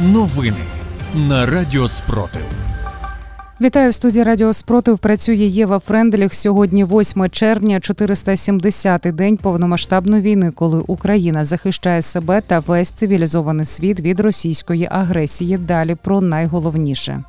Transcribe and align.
Новини 0.00 0.64
на 1.14 1.46
Радіо 1.46 1.88
Спротив. 1.88 2.42
Вітаю 3.60 3.90
в 3.90 3.94
студії 3.94 4.24
Радіо 4.24 4.52
Спротив. 4.52 4.98
Працює 4.98 5.34
Єва 5.34 5.78
Френделіх. 5.78 6.34
Сьогодні 6.34 6.84
8 6.84 7.30
червня, 7.30 7.78
470-й 7.78 9.12
день 9.12 9.36
повномасштабної 9.36 10.22
війни, 10.22 10.50
коли 10.50 10.84
Україна 10.86 11.44
захищає 11.44 12.02
себе 12.02 12.40
та 12.40 12.58
весь 12.58 12.90
цивілізований 12.90 13.66
світ 13.66 14.00
від 14.00 14.20
російської 14.20 14.88
агресії. 14.90 15.58
Далі 15.58 15.94
про 15.94 16.20
найголовніше. 16.20 17.22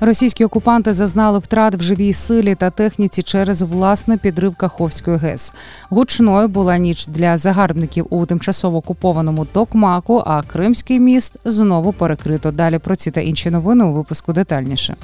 Російські 0.00 0.44
окупанти 0.44 0.92
зазнали 0.92 1.38
втрат 1.38 1.74
в 1.74 1.82
живій 1.82 2.12
силі 2.12 2.54
та 2.54 2.70
техніці 2.70 3.22
через 3.22 3.62
власне 3.62 4.16
підрив 4.16 4.54
Каховської 4.54 5.16
ГЕС. 5.16 5.54
Гучною 5.90 6.48
була 6.48 6.78
ніч 6.78 7.06
для 7.06 7.36
загарбників 7.36 8.06
у 8.10 8.26
тимчасово 8.26 8.78
окупованому 8.78 9.44
Токмаку. 9.44 10.22
А 10.26 10.42
Кримський 10.42 11.00
міст 11.00 11.36
знову 11.44 11.92
перекрито. 11.92 12.50
Далі 12.50 12.78
про 12.78 12.96
ці 12.96 13.10
та 13.10 13.20
інші 13.20 13.50
новини 13.50 13.84
у 13.84 13.92
випуску 13.92 14.32
детальніше. 14.32 14.96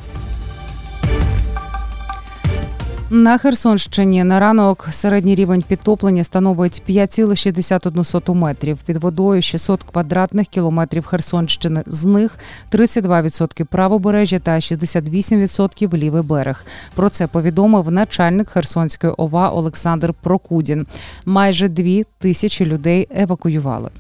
На 3.11 3.39
Херсонщині 3.39 4.25
на 4.25 4.41
ранок 4.41 4.89
середній 4.91 5.35
рівень 5.35 5.65
підтоплення 5.69 6.25
становить 6.25 6.83
5,61 6.89 8.35
метрів. 8.35 8.79
Під 8.87 8.97
водою 8.97 9.43
600 9.43 9.85
квадратних 9.85 10.47
кілометрів 10.47 11.07
Херсонщини. 11.07 11.83
З 11.87 12.05
них 12.05 12.39
32% 12.73 13.65
правобережжя 13.65 14.39
та 14.39 14.55
68% 14.55 15.97
лівий 15.97 16.23
берег. 16.23 16.67
Про 16.95 17.09
це 17.09 17.27
повідомив 17.27 17.91
начальник 17.91 18.51
Херсонської 18.51 19.13
ОВА 19.13 19.51
Олександр 19.51 20.15
Прокудін. 20.23 20.87
Майже 21.25 21.69
дві 21.69 22.05
тисячі 22.19 22.67
людей 22.67 23.09
евакуювали. 23.11 23.91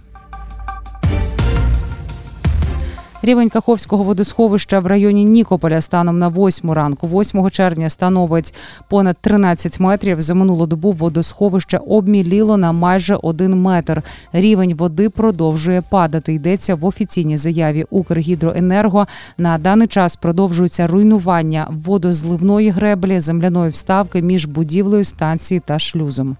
Рівень 3.24 3.48
Каховського 3.48 4.04
водосховища 4.04 4.80
в 4.80 4.86
районі 4.86 5.24
Нікополя 5.24 5.80
станом 5.80 6.18
на 6.18 6.28
8 6.28 6.70
ранку, 6.70 7.08
8 7.08 7.50
червня, 7.50 7.88
становить 7.88 8.54
понад 8.88 9.16
13 9.20 9.80
метрів. 9.80 10.20
За 10.20 10.34
минулу 10.34 10.66
добу 10.66 10.92
водосховище 10.92 11.78
обміліло 11.86 12.56
на 12.56 12.72
майже 12.72 13.18
1 13.22 13.62
метр. 13.62 14.02
Рівень 14.32 14.74
води 14.74 15.10
продовжує 15.10 15.82
падати. 15.90 16.34
Йдеться 16.34 16.74
в 16.74 16.84
офіційній 16.84 17.36
заяві 17.36 17.84
Укргідроенерго. 17.90 19.06
На 19.38 19.58
даний 19.58 19.88
час 19.88 20.16
продовжується 20.16 20.86
руйнування 20.86 21.66
водозливної 21.70 22.70
греблі, 22.70 23.20
земляної 23.20 23.70
вставки 23.70 24.22
між 24.22 24.46
будівлею 24.46 25.04
станції 25.04 25.60
та 25.60 25.78
шлюзом. 25.78 26.36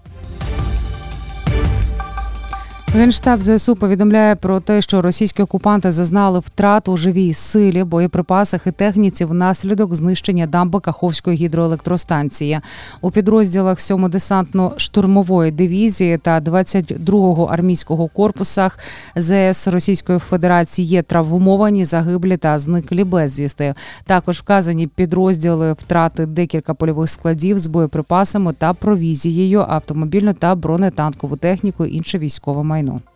Генштаб 2.95 3.43
ЗСУ 3.43 3.75
повідомляє 3.75 4.35
про 4.35 4.59
те, 4.59 4.81
що 4.81 5.01
російські 5.01 5.43
окупанти 5.43 5.91
зазнали 5.91 6.39
втрат 6.39 6.89
у 6.89 6.97
живій 6.97 7.33
силі, 7.33 7.83
боєприпасах 7.83 8.67
і 8.67 8.71
техніці 8.71 9.25
внаслідок 9.25 9.95
знищення 9.95 10.47
дамби 10.47 10.79
Каховської 10.79 11.37
гідроелектростанції. 11.37 12.59
У 13.01 13.11
підрозділах 13.11 13.79
7 13.79 14.05
десантно-штурмової 14.05 15.51
дивізії 15.51 16.17
та 16.17 16.39
22-го 16.39 17.43
армійського 17.43 18.07
корпусах 18.07 18.79
ЗС 19.15 19.67
Російської 19.67 20.19
Федерації 20.19 20.87
є 20.87 21.01
травмовані, 21.01 21.85
загиблі 21.85 22.37
та 22.37 22.59
зниклі 22.59 23.03
безвісти. 23.03 23.73
Також 24.05 24.39
вказані 24.39 24.87
підрозділи 24.87 25.73
втрати 25.73 26.25
декілька 26.25 26.73
польових 26.73 27.09
складів 27.09 27.57
з 27.57 27.67
боєприпасами 27.67 28.53
та 28.53 28.73
провізією, 28.73 29.65
автомобільну 29.69 30.33
та 30.33 30.55
бронетанкову 30.55 31.37
техніку, 31.37 31.85
інше 31.85 32.17
військове 32.17 32.63
майно. 32.63 32.84
permanent. 32.85 33.14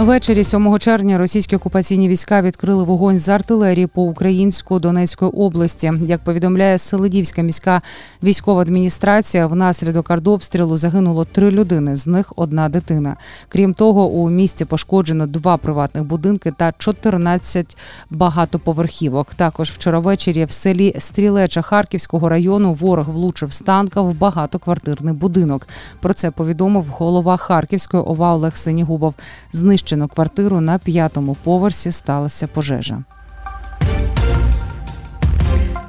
Ввечері 0.00 0.44
7 0.44 0.78
червня 0.78 1.18
російські 1.18 1.56
окупаційні 1.56 2.08
війська 2.08 2.42
відкрили 2.42 2.84
вогонь 2.84 3.18
з 3.18 3.28
артилерії 3.28 3.86
по 3.86 4.02
українську 4.02 4.78
Донецької 4.78 5.30
області. 5.30 5.92
Як 6.06 6.24
повідомляє 6.24 6.78
Селидівська 6.78 7.42
міська 7.42 7.82
військова 8.22 8.62
адміністрація, 8.62 9.46
внаслідок 9.46 10.10
артобстрілу 10.10 10.76
загинуло 10.76 11.24
три 11.24 11.50
людини, 11.50 11.96
з 11.96 12.06
них 12.06 12.32
одна 12.36 12.68
дитина. 12.68 13.16
Крім 13.48 13.74
того, 13.74 14.06
у 14.06 14.30
місті 14.30 14.64
пошкоджено 14.64 15.26
два 15.26 15.56
приватних 15.56 16.04
будинки 16.04 16.52
та 16.56 16.72
14 16.78 17.76
багатоповерхівок. 18.10 19.34
Також 19.34 19.70
вчора 19.70 19.98
ввечері 19.98 20.44
в 20.44 20.52
селі 20.52 20.94
Стрілеча 20.98 21.62
Харківського 21.62 22.28
району 22.28 22.74
ворог 22.74 23.10
влучив 23.10 23.52
з 23.52 23.60
танка 23.60 24.00
в 24.00 24.14
багатоквартирний 24.14 25.14
будинок. 25.14 25.68
Про 26.00 26.14
це 26.14 26.30
повідомив 26.30 26.84
голова 26.90 27.36
Харківської 27.36 28.02
ОВА 28.02 28.34
Олег 28.34 28.56
Синігубов. 28.56 29.14
Знищено 29.90 30.08
квартиру 30.08 30.60
на 30.60 30.78
п'ятому 30.78 31.36
поверсі 31.44 31.92
сталася 31.92 32.46
пожежа. 32.46 33.04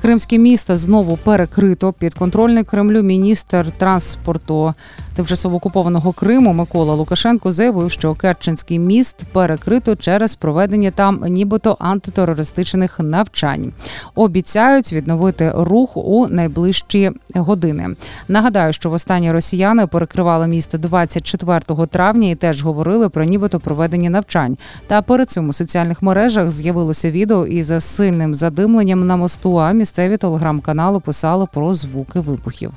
Кримське 0.02 0.38
місто 0.38 0.76
знову 0.76 1.18
перекрито. 1.18 1.94
Підконтрольний 1.94 2.64
Кремлю 2.64 3.02
міністр 3.04 3.72
транспорту 3.72 4.74
тимчасово 5.16 5.58
окупованого 5.58 6.14
Криму 6.14 6.54
Микола 6.54 6.94
Лукашенко 6.94 7.52
заявив, 7.52 7.92
що 7.92 8.14
Керченський 8.14 8.80
міст 8.80 9.24
перекрито 9.32 9.96
через 9.96 10.36
проведення 10.36 10.92
там, 10.92 11.24
нібито 11.28 11.78
антитерористичних 11.80 13.00
навчань. 13.00 13.72
Обіцяють 14.16 14.94
відновити 14.94 15.54
рух 15.56 15.98
у 15.98 16.28
найближчі 16.28 17.12
години. 17.36 17.88
Нагадаю, 18.28 18.74
що 18.74 18.90
востаннє 18.90 19.34
росіяни 19.34 19.88
перекривали 19.88 20.48
місто 20.48 20.78
24 20.78 21.62
травня 21.92 22.30
і 22.30 22.36
теж 22.36 22.64
говорили 22.64 23.10
про 23.10 23.24
нібито 23.24 23.60
проведення 23.60 24.10
навчань. 24.10 24.58
Та 24.88 25.02
перед 25.02 25.30
цим 25.30 25.50
у 25.50 25.54
соціальних 25.54 26.02
мережах 26.02 26.52
з'явилося 26.52 27.12
відео 27.12 27.46
із 27.46 27.74
сильним 27.80 28.36
задимленням 28.36 29.08
на 29.08 29.16
мосту. 29.16 29.60
А 29.60 29.72
місцеві 29.91 30.18
телеграм-канали 30.18 31.00
писали 31.00 31.46
про 31.53 31.74
звуки 31.74 32.19
вибухів. 32.19 32.72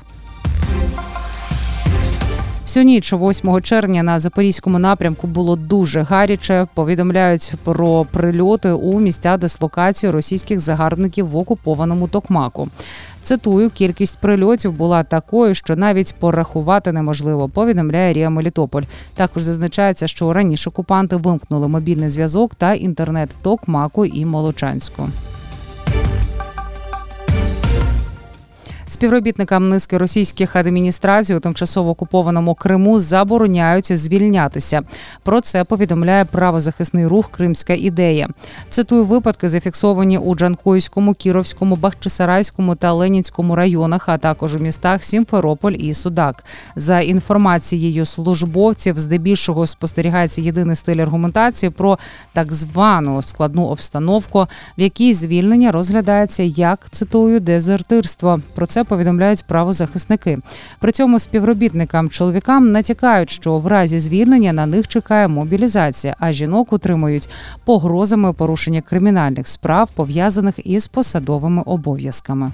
Всю 2.63 2.85
ніч 2.85 3.13
8 3.13 3.61
червня 3.61 4.03
на 4.03 4.19
запорізькому 4.19 4.79
напрямку 4.79 5.27
було 5.27 5.57
дуже 5.57 6.03
гаряче. 6.03 6.67
Повідомляють 6.75 7.55
про 7.65 8.05
прильоти 8.05 8.71
у 8.71 9.01
місця 9.01 9.37
дислокації 9.37 10.11
російських 10.11 10.61
загарбників 10.61 11.29
в 11.29 11.37
окупованому 11.37 12.09
Токмаку. 12.09 12.69
Цитую, 13.23 13.71
кількість 13.71 14.19
прильотів 14.19 14.73
була 14.73 15.03
такою, 15.03 15.55
що 15.55 15.77
навіть 15.77 16.15
порахувати 16.19 16.93
неможливо. 16.93 17.49
Повідомляє 17.49 18.13
Рія 18.13 18.31
Мелітополь. 18.31 18.83
Також 19.15 19.43
зазначається, 19.43 20.07
що 20.07 20.33
раніше 20.33 20.71
окупанти 20.71 21.17
вимкнули 21.17 21.69
мобільний 21.69 22.11
зв'язок 22.11 22.55
та 22.55 22.75
інтернет 22.75 23.35
в 23.35 23.43
Токмаку 23.43 24.07
і 24.07 24.25
Молочанську. 24.25 25.09
Співробітникам 28.87 29.69
низки 29.69 29.99
російських 29.99 30.57
адміністрацій 30.57 31.35
у 31.35 31.41
тимчасово 31.41 31.91
окупованому 31.91 32.55
Криму 32.55 32.99
забороняють 32.99 33.97
звільнятися. 33.97 34.83
Про 35.23 35.41
це 35.41 35.65
повідомляє 35.65 36.25
правозахисний 36.25 37.07
рух 37.07 37.31
Кримська 37.31 37.73
ідея. 37.73 38.29
Цитую 38.69 39.05
випадки, 39.05 39.49
зафіксовані 39.49 40.19
у 40.19 40.35
Джанкойському, 40.35 41.15
Кіровському, 41.15 41.77
Бахчисарайському 41.77 42.75
та 42.75 42.93
Ленінському 42.93 43.57
районах, 43.57 44.09
а 44.09 44.19
також 44.19 44.55
у 44.55 44.59
містах 44.59 45.05
Сімферополь 45.05 45.73
і 45.73 45.95
Судак. 45.95 46.45
За 46.77 47.01
інформацією 47.01 48.05
службовців, 48.05 48.99
здебільшого 48.99 49.67
спостерігається 49.67 50.41
єдиний 50.41 50.77
стиль 50.77 50.97
аргументації 50.97 51.71
про 51.71 51.99
так 52.33 52.53
звану 52.53 53.23
складну 53.23 53.67
обстановку, 53.67 54.47
в 54.79 54.81
якій 54.81 55.15
звільнення 55.15 55.73
розглядається 55.73 56.43
як 56.43 56.91
цитую 56.91 57.41
дезертирство. 57.41 58.41
Про 58.55 58.67
це 58.75 58.85
повідомляють 58.85 59.45
правозахисники. 59.45 60.39
При 60.81 60.93
цьому 60.93 61.19
співробітникам 61.19 62.11
чоловікам 62.11 62.73
натякають, 62.73 63.31
що 63.31 63.59
в 63.59 63.67
разі 63.67 63.99
звільнення 63.99 64.53
на 64.53 64.67
них 64.67 64.89
чекає 64.89 65.29
мобілізація, 65.29 66.17
а 66.19 66.33
жінок 66.33 66.73
утримують 66.73 67.29
погрозами 67.65 68.33
порушення 68.33 68.81
кримінальних 68.81 69.49
справ 69.49 69.91
пов'язаних 69.95 70.67
із 70.67 70.87
посадовими 70.87 71.63
обов'язками. 71.67 72.53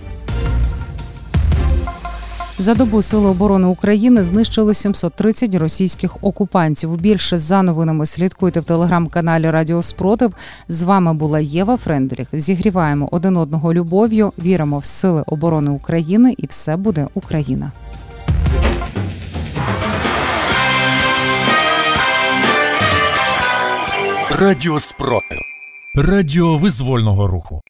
За 2.61 2.75
добу 2.75 3.03
Сили 3.03 3.29
оборони 3.29 3.67
України 3.67 4.25
знищили 4.25 4.75
730 4.75 5.55
російських 5.55 6.17
окупантів. 6.25 7.01
Більше 7.01 7.39
за 7.39 7.63
новинами 7.63 8.07
слідкуйте 8.07 8.61
в 8.61 8.65
телеграм-каналі 8.65 9.51
Радіо 9.51 9.83
Спротив. 9.83 10.35
З 10.69 10.83
вами 10.83 11.15
була 11.15 11.41
Єва 11.41 11.77
Френдріх. 11.77 12.29
Зігріваємо 12.33 13.09
один 13.13 13.37
одного 13.37 13.75
любов'ю. 13.75 14.33
Віримо 14.39 14.79
в 14.79 14.85
сили 14.85 15.25
оборони 15.27 15.71
України, 15.71 16.35
і 16.39 16.47
все 16.47 16.77
буде 16.77 17.07
Україна. 17.15 17.73
Радіо 24.31 24.81
Спротив. 24.81 25.39
Радіо 25.95 26.57
визвольного 26.57 27.27
руху. 27.27 27.61